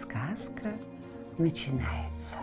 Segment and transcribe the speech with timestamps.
[0.00, 0.72] Сказка
[1.38, 2.38] начинается.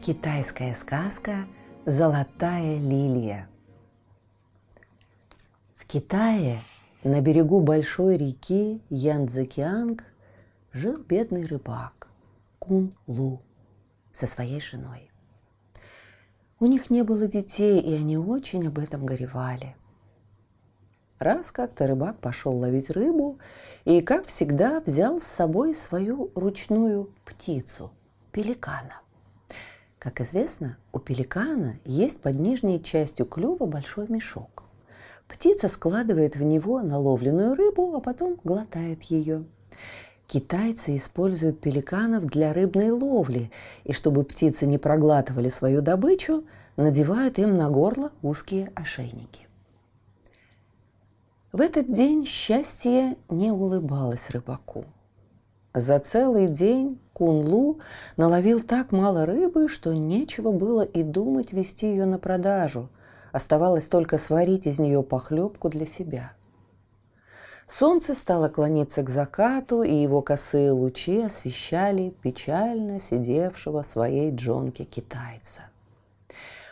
[0.00, 1.46] Китайская сказка
[1.86, 3.48] «Золотая лилия».
[5.76, 6.58] В Китае
[7.04, 10.04] на берегу большой реки Янцзекианг
[10.72, 12.08] жил бедный рыбак
[12.58, 13.40] Кун Лу
[14.10, 15.08] со своей женой.
[16.58, 19.76] У них не было детей, и они очень об этом горевали.
[21.22, 23.38] Раз как-то рыбак пошел ловить рыбу
[23.84, 27.92] и, как всегда, взял с собой свою ручную птицу–
[28.32, 29.00] пеликана.
[30.00, 34.64] Как известно, у пеликана есть под нижней частью клюва большой мешок.
[35.28, 39.44] Птица складывает в него наловленную рыбу, а потом глотает ее.
[40.26, 43.52] Китайцы используют пеликанов для рыбной ловли,
[43.84, 46.42] и чтобы птицы не проглатывали свою добычу,
[46.76, 49.46] надевают им на горло узкие ошейники.
[51.52, 54.86] В этот день счастье не улыбалось рыбаку.
[55.74, 57.78] За целый день Кунлу
[58.16, 62.88] наловил так мало рыбы, что нечего было и думать вести ее на продажу.
[63.32, 66.32] Оставалось только сварить из нее похлебку для себя.
[67.66, 74.84] Солнце стало клониться к закату, и его косые лучи освещали печально сидевшего в своей джонке
[74.84, 75.64] китайца.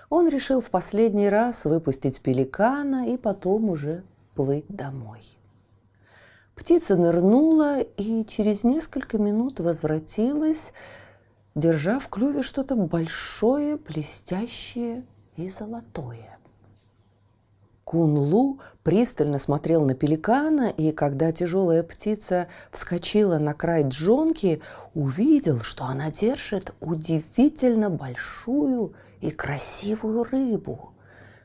[0.09, 5.23] Он решил в последний раз выпустить пеликана и потом уже плыть домой.
[6.61, 10.75] Птица нырнула и через несколько минут возвратилась,
[11.55, 16.39] держа в клюве что-то большое, блестящее и золотое.
[17.85, 24.61] Кунлу пристально смотрел на пеликана, и когда тяжелая птица вскочила на край джонки,
[24.93, 28.93] увидел, что она держит удивительно большую
[29.23, 30.93] и красивую рыбу,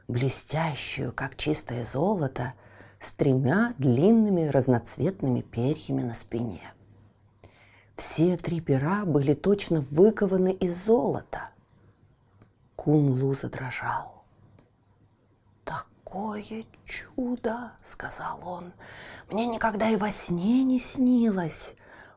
[0.10, 2.54] блестящую, как чистое золото–
[3.06, 6.74] с тремя длинными разноцветными перьями на спине.
[7.96, 11.50] Все три пера были точно выкованы из золота.
[12.76, 14.24] Кунлу задрожал.
[15.64, 18.74] «Такое чудо!»— сказал он.
[19.30, 21.76] «Мне никогда и во сне не снилось.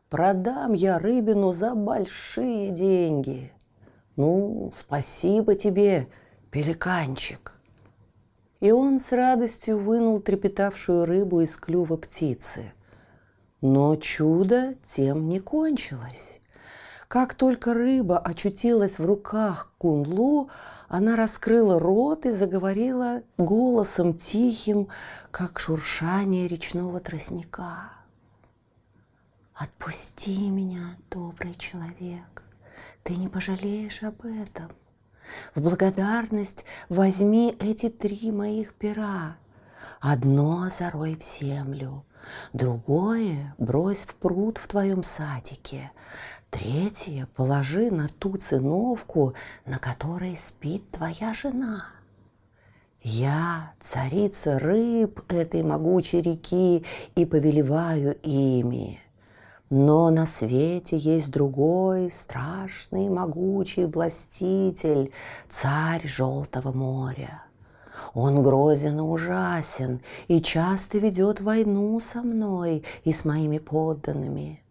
[0.09, 3.53] Продам я рыбину за большие деньги.
[4.17, 6.09] Ну, спасибо тебе,
[6.51, 7.58] пеликанчик!»
[8.61, 12.73] И он с радостью вынул трепетавшую рыбу из клюва птицы.
[13.61, 16.41] Но чудо тем не кончилось.
[17.09, 20.51] Как только рыба очутилась в руках Кунлу,
[20.89, 24.89] она раскрыла рот и заговорила голосом тихим,
[25.31, 27.93] как шуршание речного тростника.
[29.55, 32.45] «Отпусти меня, добрый человек,
[33.03, 34.71] ты не пожалеешь об этом.
[35.55, 39.37] В благодарность возьми эти три моих пера.
[40.01, 42.05] Одно зарой в землю,
[42.53, 45.91] другое брось в пруд в твоем садике,
[46.51, 49.35] третье положи на ту циновку,
[49.67, 51.87] на которой спит твоя жена.
[53.01, 56.85] Я царица рыб этой могучей реки
[57.15, 59.01] и повелеваю ими.
[59.71, 65.13] Но на свете есть другой страшный могучий властитель,
[65.49, 67.43] царь Желтого моря.
[68.15, 74.63] Он грозен и ужасен и часто ведет войну со мной и с моими подданными.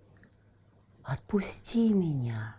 [1.03, 2.55] Отпусти меня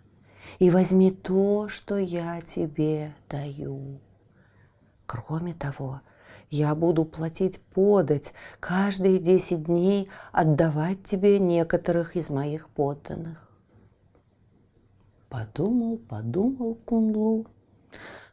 [0.59, 3.99] и возьми то, что я тебе даю.
[5.05, 6.01] Кроме того,
[6.49, 13.49] я буду платить подать, каждые десять дней отдавать тебе некоторых из моих подданных.
[15.29, 17.45] Подумал, подумал Кунлу.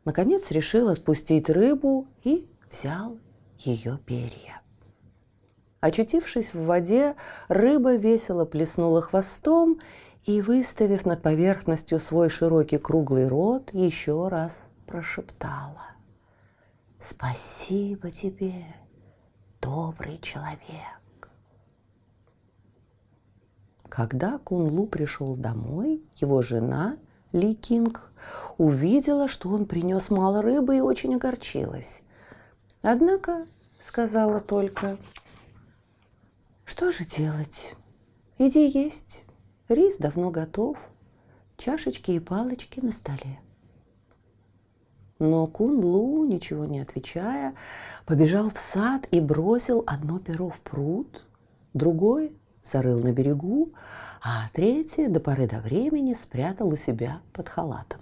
[0.05, 3.19] Наконец решил отпустить рыбу и взял
[3.59, 4.63] ее перья.
[5.81, 7.15] Очутившись в воде,
[7.49, 9.79] рыба весело плеснула хвостом
[10.25, 15.96] и, выставив над поверхностью свой широкий круглый рот, еще раз прошептала.
[16.99, 18.65] Спасибо тебе,
[19.61, 21.31] добрый человек.
[23.89, 26.97] Когда Кунлу пришел домой, его жена
[27.33, 28.11] Ли Кинг
[28.57, 32.03] увидела, что он принес мало рыбы и очень огорчилась.
[32.83, 33.47] Однако
[33.81, 34.97] сказала только,
[36.65, 37.75] что же делать?
[38.39, 39.25] Иди есть.
[39.69, 40.79] Рис давно готов,
[41.57, 43.39] чашечки и палочки на столе.
[45.19, 47.55] Но Кун Лу, ничего не отвечая,
[48.05, 51.25] побежал в сад и бросил одно перо в пруд,
[51.73, 53.73] другой зарыл на берегу,
[54.23, 58.01] а третье до поры до времени спрятал у себя под халатом.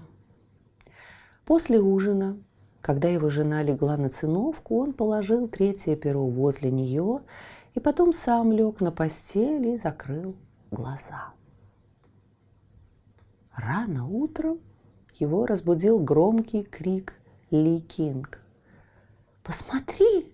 [1.45, 2.39] После ужина,
[2.81, 7.21] когда его жена легла на циновку, он положил третье перо возле нее
[7.75, 10.35] и потом сам лег на постель и закрыл
[10.71, 11.33] глаза.
[13.55, 14.59] Рано утром
[15.15, 17.15] его разбудил громкий крик
[17.51, 18.41] Ли Кинг.
[19.43, 20.33] «Посмотри!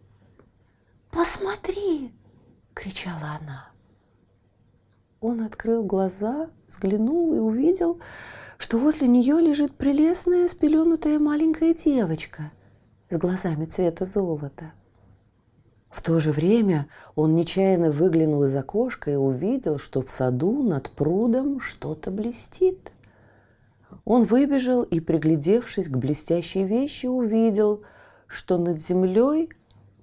[1.11, 2.13] Посмотри!»–
[2.75, 3.69] кричала она.
[5.21, 8.01] Он открыл глаза, взглянул и увидел,
[8.57, 12.53] что возле нее лежит прелестная спеленутая маленькая девочка
[13.11, 14.73] с глазами цвета золота.
[15.91, 16.87] В то же время
[17.17, 22.93] он нечаянно выглянул из окошка и увидел, что в саду над прудом что-то блестит–
[24.05, 27.83] он выбежал и, приглядевшись к блестящей вещи, увидел,
[28.27, 29.51] что над землей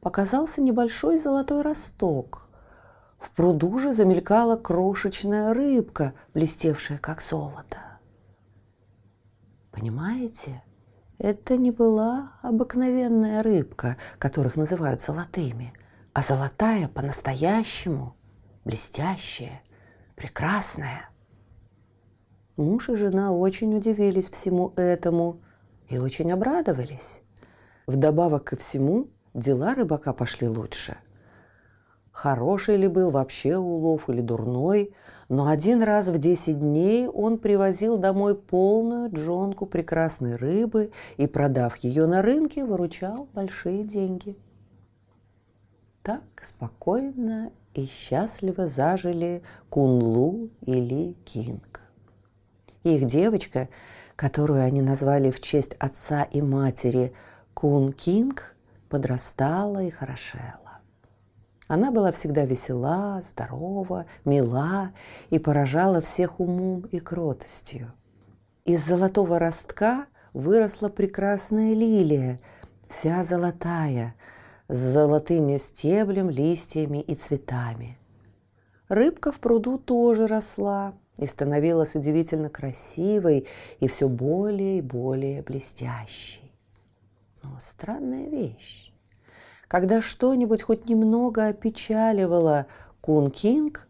[0.02, 2.48] показался небольшой золотой росток.
[3.18, 8.00] В пруду же замелькала крошечная рыбка, блестевшая как золото.
[9.72, 10.64] Понимаете,
[11.18, 15.74] это не была обыкновенная рыбка, которых называют золотыми,
[16.14, 18.16] а золотая по-настоящему,
[18.64, 19.62] блестящая,
[20.16, 21.10] прекрасная–
[22.57, 25.39] Муж и жена очень удивились всему этому
[25.89, 27.21] и очень обрадовались.
[27.86, 29.06] Вдобавок ко всему,
[29.36, 30.98] дела рыбака пошли лучше.
[32.12, 34.92] Хороший ли был вообще улов или дурной,
[35.30, 41.77] но один раз в десять дней он привозил домой полную джонку прекрасной рыбы и, продав
[41.77, 44.36] ее на рынке, выручал большие деньги.
[46.01, 51.87] Так спокойно и счастливо зажили Кунлу или Кинг.
[52.88, 53.68] Их девочка,
[54.16, 57.12] которую они назвали в честь отца и матери
[57.54, 58.56] Кун Кинг,
[58.88, 60.80] подрастала и хорошела.
[61.68, 64.92] Она была всегда весела, здорова, мила
[65.30, 67.92] и поражала всех умом и кротостью.
[68.63, 72.40] Из золотого ростка выросла прекрасная лилия,
[72.88, 74.16] вся золотая,
[74.69, 77.98] с золотыми стеблем, листьями и цветами.
[78.88, 83.48] Рыбка в пруду тоже росла, и становилась удивительно красивой
[83.80, 86.52] и все более и более блестящей.
[87.44, 88.92] Но странная вещь.
[89.68, 92.68] Когда что-нибудь хоть немного опечаливало
[93.02, 93.88] Кун Кинг,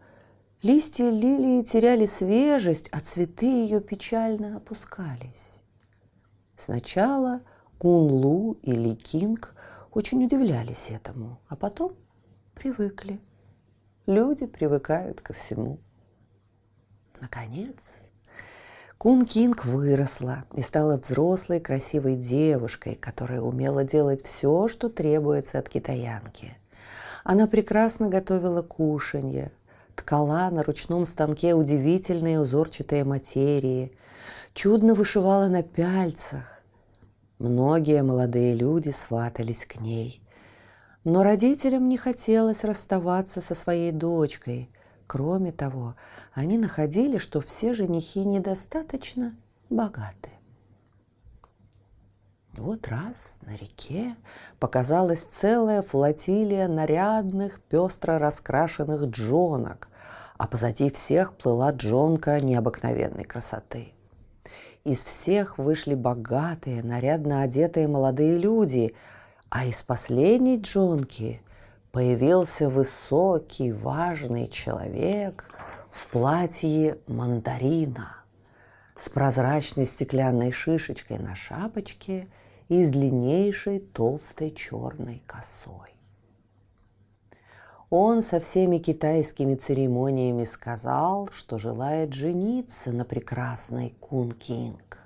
[0.62, 5.64] листья лилии теряли свежесть, а цветы ее печально опускались.
[6.56, 7.42] Сначала
[7.78, 9.54] Кун Лу и Ли Кинг
[9.92, 11.94] очень удивлялись этому, а потом
[12.56, 13.20] привыкли.
[14.08, 15.80] Люди привыкают ко всему–
[17.22, 18.12] Наконец,
[18.98, 25.70] Кун Кинг выросла и стала взрослой красивой девушкой, которая умела делать все, что требуется от
[25.70, 26.58] китаянки.
[27.24, 29.52] Она прекрасно готовила кушанье,
[29.96, 33.92] ткала на ручном станке удивительные узорчатые материи,
[34.54, 36.64] чудно вышивала на пяльцах.
[37.38, 40.22] Многие молодые люди сватались к ней.
[41.04, 44.72] Но родителям не хотелось расставаться со своей дочкой,
[45.08, 45.96] Кроме того,
[46.34, 49.34] они находили, что все женихи недостаточно
[49.70, 50.32] богаты.
[52.58, 54.16] Вот раз на реке
[54.60, 59.88] показалась целая флотилия нарядных, пестро раскрашенных джонок,
[60.38, 63.94] а позади всех плыла джонка необыкновенной красоты.
[64.84, 68.96] Из всех вышли богатые, нарядно одетые молодые люди,
[69.50, 71.42] а из последней джонки
[71.98, 75.50] появился высокий, важный человек
[75.90, 78.18] в платье мандарина
[78.96, 82.28] с прозрачной стеклянной шишечкой на шапочке
[82.70, 85.96] и с длиннейшей толстой черной косой.
[87.90, 95.00] Он со всеми китайскими церемониями сказал, что желает жениться на прекрасной Кун Кинг.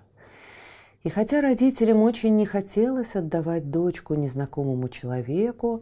[1.03, 5.81] И хотя родителям очень не хотелось отдавать дочку незнакомому человеку,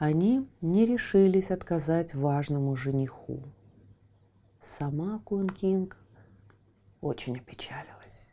[0.00, 3.42] они не решились отказать важному жениху.
[4.58, 5.98] Сама Кун Кинг
[7.02, 8.32] очень опечалилась.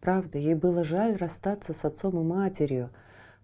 [0.00, 2.90] Правда, ей было жаль расстаться с отцом и матерью,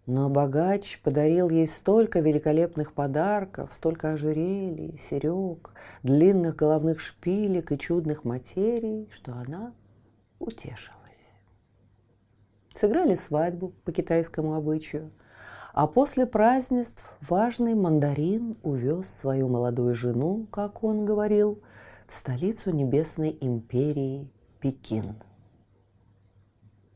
[0.06, 5.72] но богач подарил ей столько великолепных подарков, столько ожерелий, серег,
[6.04, 9.74] длинных головных шпилек и чудных материй, что она
[10.38, 11.40] утешилась.
[12.72, 15.10] Сыграли свадьбу по китайскому обычаю–
[15.74, 21.60] а после празднеств важный мандарин увез свою молодую жену, как он говорил,
[22.06, 25.16] в столицу небесной империи Пекин.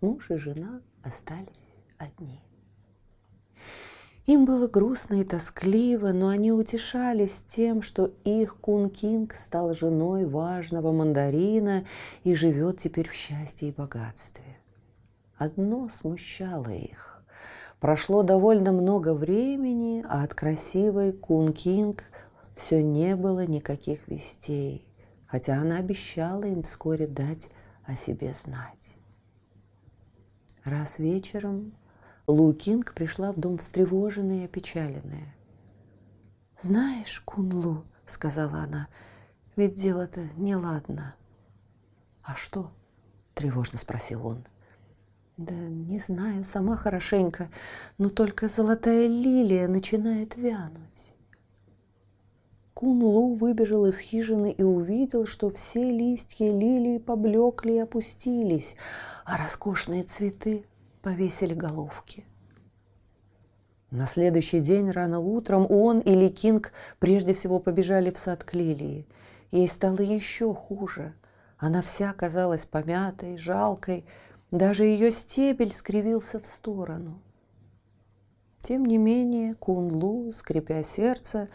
[0.01, 2.41] Муж и жена остались одни.
[4.27, 10.25] Им было грустно и тоскливо, но они утешались тем, что их Кун Кинг стал женой
[10.25, 11.85] важного мандарина
[12.23, 14.59] и живет теперь в счастье и богатстве.
[15.37, 17.19] Одно смущало их.
[17.81, 22.03] Прошло довольно много времени, а от красивой Кун Кинг
[22.57, 24.85] все не было никаких вестей,
[25.27, 27.51] хотя она обещала им вскоре дать
[27.85, 28.97] о себе знать.
[30.65, 31.73] Раз вечером
[32.27, 35.35] Лу Кинг пришла в дом встревоженная и опечаленная.
[36.61, 38.89] «Знаешь, Кунлу,— сказала она,—
[39.57, 41.15] ведь дело-то неладно».
[42.25, 42.73] «А что?»—
[43.35, 44.45] тревожно спросил он.
[45.39, 47.49] «Да не знаю, сама хорошенько,
[47.97, 51.15] но только золотая лилия начинает вянуть».
[52.75, 58.75] Кун-Лу выбежал из хижины и увидел, что все листья лилии поблекли и опустились,
[59.25, 60.65] а роскошные цветы
[61.03, 62.27] повесили головки.
[63.93, 68.55] На следующий день рано утром он и Ли Кинг прежде всего побежали в сад к
[68.55, 69.07] лилии.
[69.53, 71.15] Ей стало еще хуже.
[71.59, 74.05] Она вся казалась помятой, жалкой,
[74.51, 77.21] даже ее стебель скривился в сторону.
[78.59, 81.49] Тем не менее, Кун-Лу, скрепя сердце,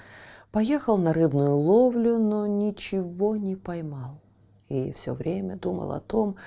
[0.51, 4.21] поехал на рыбную ловлю, но ничего не поймал.
[4.69, 6.37] И все время думал о том,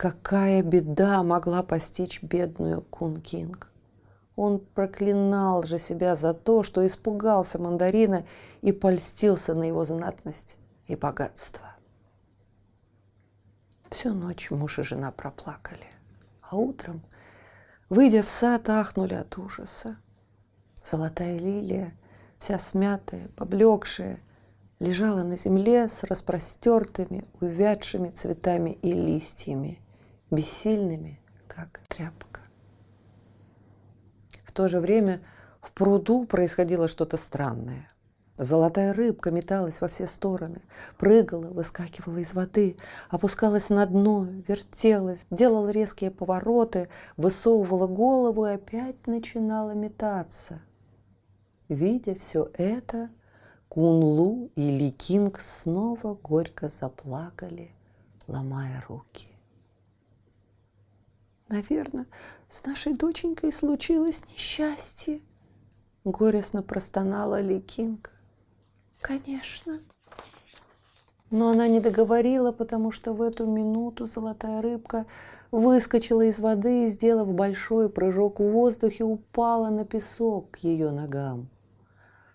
[0.00, 3.70] Какая беда могла постичь бедную Кун-Кинг?
[4.34, 8.24] Он проклинал же себя за то, что испугался мандарина
[8.62, 11.69] и польстился на его знатность и богатство.
[14.00, 15.84] Всю ночь муж и жена проплакали,
[16.40, 17.02] а утром,
[17.90, 19.98] выйдя в сад, ахнули от ужаса.
[20.82, 21.92] Золотая лилия,
[22.38, 24.18] вся смятая, поблекшая,
[24.78, 29.82] лежала на земле с распростертыми, увядшими цветами и листьями–
[30.30, 32.40] бессильными, как тряпка.
[34.44, 35.20] В то же время
[35.60, 37.86] в пруду происходило что-то странное.
[38.40, 40.62] Золотая рыбка металась во все стороны,
[40.96, 42.78] прыгала, выскакивала из воды,
[43.10, 50.58] опускалась на дно, вертелась, делала резкие повороты, высовывала голову и опять начинала метаться.
[51.68, 53.10] Видя все это,
[53.68, 57.72] Кунлу и Ли Кинг снова горько заплакали,
[58.26, 59.28] ломая руки.
[61.50, 62.06] Наверное,
[62.48, 65.20] с нашей доченькой случилось несчастье.
[66.04, 68.10] Горестно простонала Ли Кинг.
[69.00, 69.78] Конечно.
[71.30, 75.06] Но она не договорила, потому что в эту минуту золотая рыбка
[75.52, 81.48] выскочила из воды и, сделав большой прыжок в воздухе, упала на песок к ее ногам.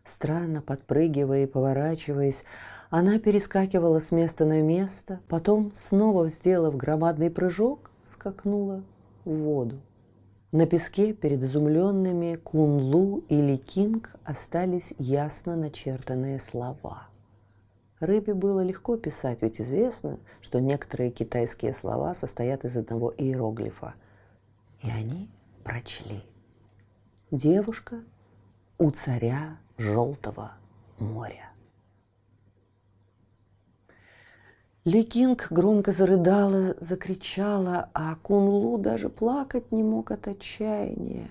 [0.06, 2.46] Странно подпрыгивая и поворачиваясь,
[2.90, 8.84] она перескакивала с места на место, потом, снова сделав громадный прыжок, скакнула
[9.26, 9.82] в воду.
[10.52, 17.08] На песке перед изумленными Кунлу или Кинг остались ясно начертанные слова.
[18.00, 23.96] Рыбе было легко писать, ведь известно, что некоторые китайские слова состоят из одного иероглифа.
[24.82, 25.30] И они
[25.64, 26.24] прочли.
[27.32, 28.04] Девушка
[28.78, 30.54] у царя Желтого
[31.00, 31.55] моря.
[34.86, 41.28] Ли Кинг громко зарыдала, закричала, а Кунлу даже плакать не мог от отчаяния.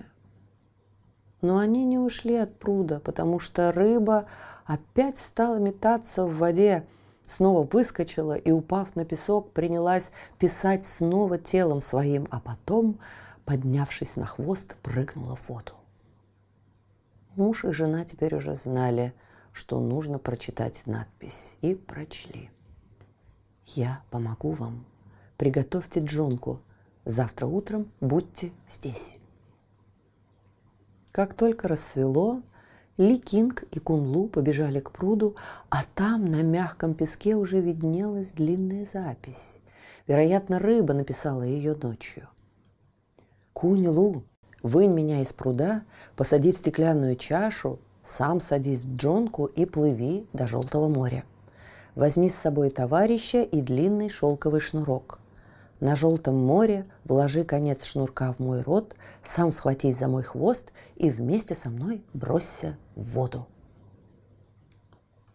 [1.41, 4.25] Но они не ушли от пруда, потому что рыба
[4.65, 6.85] опять стала метаться в воде,
[7.23, 12.99] снова выскочила и, упав на песок, принялась писать снова телом своим, а потом,
[13.45, 15.71] поднявшись на хвост, прыгнула в воду.
[17.37, 19.13] Муж и жена теперь уже знали,
[19.53, 22.49] что нужно прочитать надпись, и прочли.
[23.65, 24.85] Я помогу вам.
[25.37, 26.59] Приготовьте джонку.
[27.03, 29.19] Завтра утром будьте здесь.
[31.11, 32.41] Как только рассвело,
[32.97, 35.35] Ли Кинг и Кунлу побежали к пруду,
[35.69, 39.59] а там на мягком песке уже виднелась длинная запись.
[40.07, 42.29] Вероятно, рыба написала ее ночью.
[43.53, 44.23] Кунь-Лу,
[44.63, 45.83] вынь меня из пруда,
[46.15, 51.25] посади в стеклянную чашу, сам садись в джонку и плыви до Желтого моря.
[51.95, 55.19] Возьми с собой товарища и длинный шелковый шнурок.
[55.79, 61.09] На желтом море вложи конец шнурка в мой рот, сам схватись за мой хвост и
[61.09, 63.47] вместе со мной бросься в воду.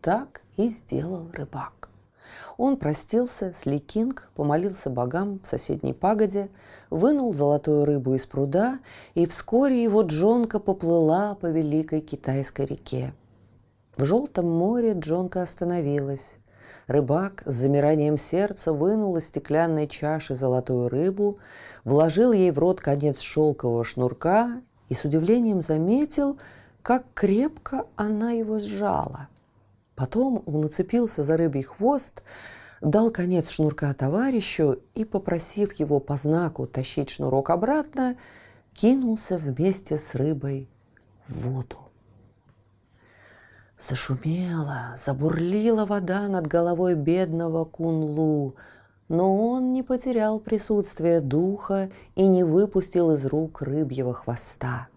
[0.02, 1.88] Так и сделал рыбак.
[2.58, 6.50] Он простился с Ликинг, помолился богам в соседней пагоде,
[6.90, 8.80] вынул золотую рыбу из пруда,
[9.14, 13.14] и вскоре его джонка поплыла по великой китайской реке.
[13.96, 16.38] В Желтом море джонка остановилась.
[16.86, 21.38] Рыбак с замиранием сердца вынул из стеклянной чаши золотую рыбу,
[21.84, 26.38] вложил ей в рот конец шелкового шнурка и с удивлением заметил,
[26.82, 29.28] как крепко она его сжала.
[29.94, 32.22] Потом он нацепился за рыбий хвост,
[32.80, 38.16] дал конец шнурка товарищу и, попросив его по знаку тащить шнурок обратно,
[38.72, 40.68] кинулся вместе с рыбой
[41.28, 41.89] в воду.
[43.80, 48.54] Зашумела, забурлила вода над головой бедного Кунлу,
[49.08, 54.88] но он не потерял присутствие духа и не выпустил из рук рыбьего хвоста.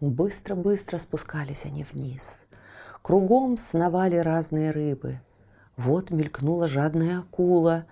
[0.00, 2.48] Быстро-быстро спускались они вниз.
[3.02, 5.20] Кругом сновали разные рыбы.
[5.76, 7.84] Вот мелькнула жадная акула,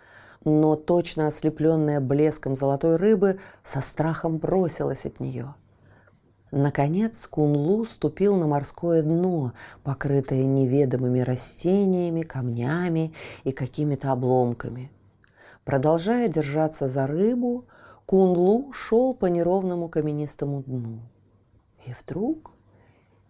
[0.44, 5.54] но точно ослепленная блеском золотой рыбы со страхом бросилась от нее–
[6.56, 14.92] Наконец Кунлу ступил на морское дно, покрытое неведомыми растениями, камнями и какими-то обломками.
[15.64, 17.64] Продолжая держаться за рыбу,
[18.06, 21.00] Кунлу шел по неровному каменистому дну.
[21.86, 22.52] И вдруг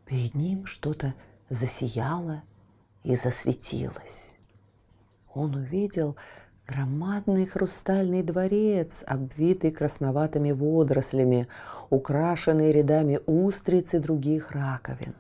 [0.05, 1.15] перед ним что-то
[1.49, 2.43] засияло
[3.05, 4.39] и засветилось.
[5.33, 6.15] Он увидел
[6.67, 11.47] Громадный хрустальный дворец, обвитый красноватыми водорослями,
[11.91, 15.15] украшенный рядами устриц и других раковин.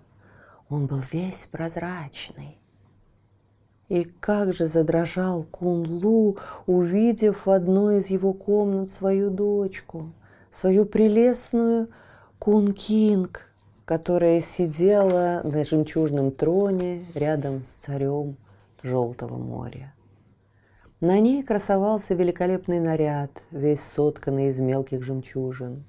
[0.70, 2.58] Он был весь прозрачный.
[3.90, 10.12] И как же задрожал Кунлу, увидев в одной из его комнат свою дочку,
[10.50, 11.88] свою прелестную
[12.38, 13.50] Кун-Кинг,
[13.84, 18.36] которая сидела на жемчужном троне рядом с царем
[18.82, 19.93] Желтого моря.
[21.04, 25.84] На ней красовался великолепный наряд, весь сотканный из мелких жемчужин.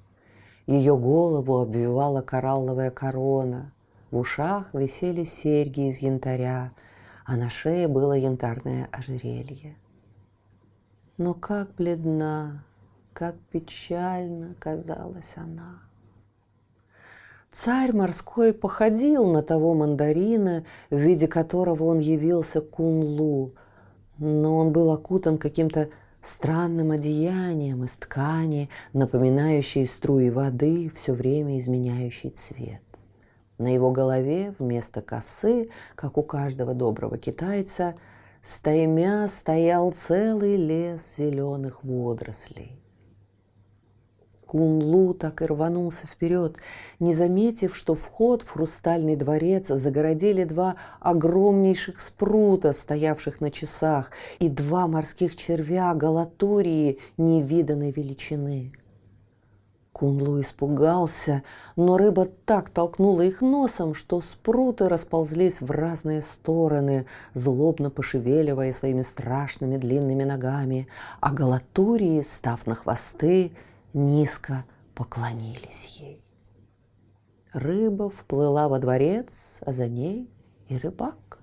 [0.68, 3.72] Ее голову обвивала коралловая корона,
[4.12, 6.70] в ушах висели серьги из янтаря,
[7.26, 9.78] а на шее было янтарное ожерелье.
[11.18, 12.66] Но как бледна,
[13.14, 15.80] как печально казалась она.
[17.52, 23.54] Царь морской походил на того мандарина, в виде которого он явился Кунлу,
[24.18, 25.88] но он был окутан каким-то
[26.22, 32.82] странным одеянием из ткани, напоминающей струи воды, все время изменяющий цвет.
[33.58, 37.96] На его голове вместо косы, как у каждого доброго китайца,
[38.42, 42.85] стаймя стоял целый лес зеленых водорослей.
[44.46, 46.58] Кунлу так и рванулся вперед,
[47.00, 54.48] не заметив, что вход в хрустальный дворец загородили два огромнейших спрута, стоявших на часах, и
[54.50, 58.72] два морских червя галатурии невиданной величины.
[59.96, 61.42] Кунлу испугался,
[61.78, 69.04] но рыба так толкнула их носом, что спруты расползлись в разные стороны, злобно пошевеливая своими
[69.04, 70.90] страшными длинными ногами,
[71.22, 73.54] а галатурии, став на хвосты,
[73.96, 76.22] низко поклонились ей.
[77.54, 80.30] Рыба вплыла во дворец, а за ней
[80.68, 81.40] и рыбак.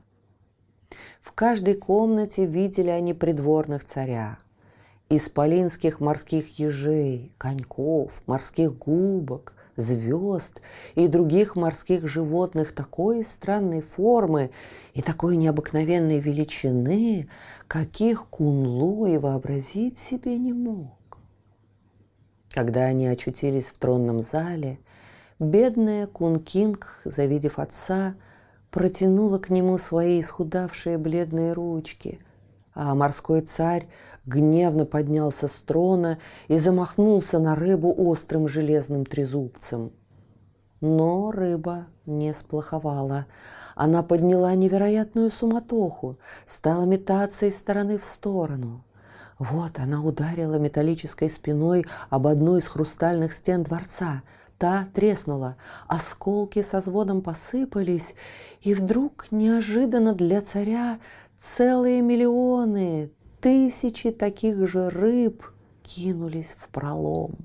[1.23, 4.39] В каждой комнате видели они придворных царя,
[5.09, 10.61] исполинских морских ежей, коньков, морских губок, звезд
[10.95, 14.51] и других морских животных такой странной формы
[14.93, 17.31] и такой необыкновенной величины,
[17.67, 21.02] каких Кунлу и вообразить себе не мог.
[22.53, 24.79] Когда они очутились в тронном зале,
[25.39, 28.15] бедная Кун-Кинг, завидев отца,
[28.71, 32.19] протянула к нему свои исхудавшие бледные ручки,
[32.75, 33.89] а морской царь
[34.27, 39.91] гневно поднялся с трона и замахнулся на рыбу острым железным трезубцем.
[40.83, 43.27] Но рыба не сплоховала.
[43.77, 48.85] Она подняла невероятную суматоху, стала метаться из стороны в сторону–
[49.39, 54.23] вот она ударила металлической спиной об одну из хрустальных стен дворца.
[54.59, 55.57] Та треснула,
[55.89, 58.15] осколки со звоном посыпались,
[58.61, 60.99] и вдруг неожиданно для царя
[61.39, 65.43] целые миллионы, тысячи таких же рыб
[65.83, 67.37] кинулись в пролом.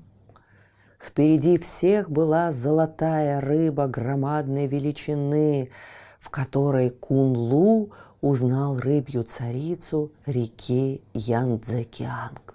[1.00, 5.70] Впереди всех была золотая рыба громадной величины,
[6.18, 12.54] в которой Кунлу узнал рыбью царицу реки Янцзекианг.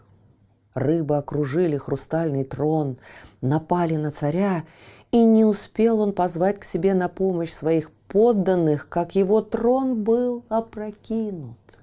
[0.74, 2.98] Рыбы окружили хрустальный трон,
[3.42, 4.64] напали на царя,
[5.12, 10.44] и не успел он позвать к себе на помощь своих подданных, как его трон был
[10.50, 11.80] опрокинут.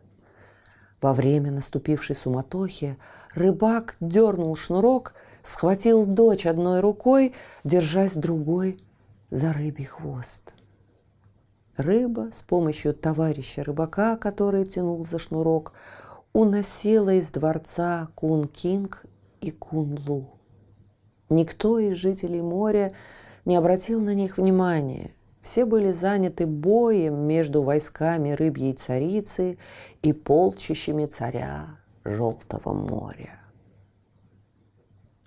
[1.01, 2.99] Во время наступившей суматохи
[3.35, 7.33] рыбак дернул шнурок, схватил дочь одной рукой,
[7.65, 8.81] держась другой
[9.31, 10.55] за рыбий хвост–
[11.81, 15.73] Рыба с помощью товарища рыбака, который тянул за шнурок,
[16.35, 19.07] уносила из дворца Кун-Кинг
[19.41, 20.29] и Кун-Лу.
[21.31, 22.93] Никто из жителей моря
[23.47, 25.13] не обратил на них внимания.
[25.41, 29.57] Все были заняты боем между войсками рыбьей царицы
[30.03, 33.40] и полчищами царя Желтого моря.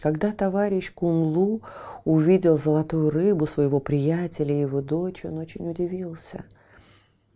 [0.04, 1.62] Когда товарищ Кунлу
[2.04, 6.44] увидел золотую рыбу своего приятеля и его дочь, он очень удивился.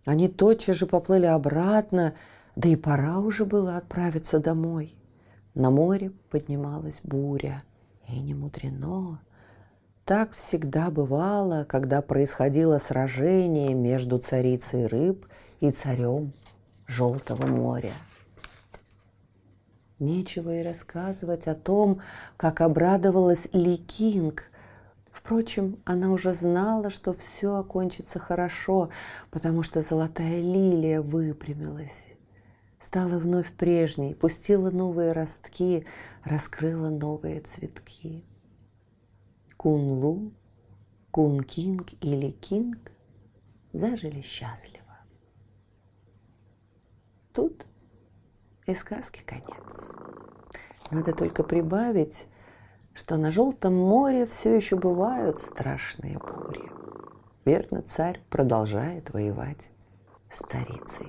[0.04, 2.14] Они тотчас же поплыли обратно,
[2.58, 4.94] да и пора уже было отправиться домой.
[5.54, 7.64] На море поднималась буря,
[8.10, 9.22] и не мудрено.
[10.04, 15.26] Так всегда бывало, когда происходило сражение между царицей рыб
[15.62, 16.34] и царем
[16.86, 17.94] Желтого моря.
[20.00, 22.02] Нечего и рассказывать о том,
[22.38, 24.52] как обрадовалась Ли Кинг.
[25.12, 28.92] Впрочем, она уже знала, что все окончится хорошо,
[29.32, 32.16] потому что золотая лилия выпрямилась,
[32.80, 35.86] стала вновь прежней, пустила новые ростки,
[36.24, 38.24] раскрыла новые цветки.
[39.58, 40.32] Кун-Лу,
[41.10, 42.92] Кун-Кинг или Кинг
[43.74, 44.84] зажили счастливо.
[47.34, 47.67] Тут
[48.68, 49.92] и сказки конец.
[50.92, 52.28] Надо только прибавить,
[52.94, 56.70] что на Желтом море все еще бывают страшные бури.
[57.46, 59.72] Верно, царь продолжает воевать
[60.30, 61.08] с царицей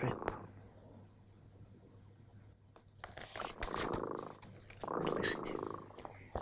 [0.00, 0.32] рыб.
[5.00, 5.54] Слышите,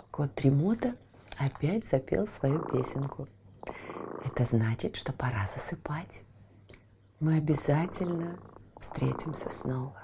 [0.09, 0.95] кот Тремота
[1.37, 3.27] опять запел свою песенку.
[4.25, 6.23] Это значит, что пора засыпать.
[7.19, 8.39] Мы обязательно
[8.81, 9.95] встретимся снова.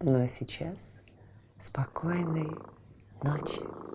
[0.00, 1.02] Ну а сейчас
[1.58, 2.56] спокойной
[3.22, 3.89] ночи.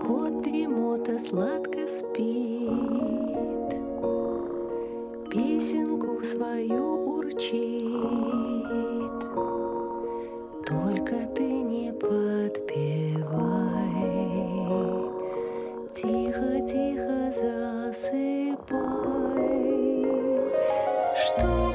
[0.00, 2.68] Кот дремота сладко спит,
[5.30, 7.96] Песенку свою урчит.
[10.66, 12.76] Только ты не подпевай,
[15.92, 18.66] Тихо-тихо засыпай,
[21.16, 21.65] Чтобы